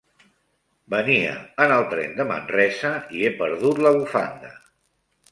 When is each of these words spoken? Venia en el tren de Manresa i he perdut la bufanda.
Venia 0.93 1.33
en 1.65 1.73
el 1.75 1.83
tren 1.91 2.15
de 2.19 2.25
Manresa 2.31 2.91
i 3.19 3.21
he 3.27 3.31
perdut 3.43 3.83
la 3.89 3.93
bufanda. 3.99 4.51